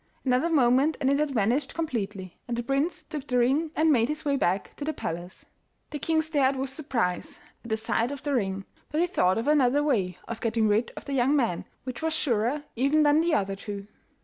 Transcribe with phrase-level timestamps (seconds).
[0.25, 4.07] Another moment and it had vanished completely, and the prince took the ring and made
[4.09, 5.45] his way back to the palace.
[5.91, 9.47] The king stared with surprise at the sight of the ring, but he thought of
[9.47, 13.35] another way of getting rid of the young man which was surer even than the
[13.35, 13.85] other two.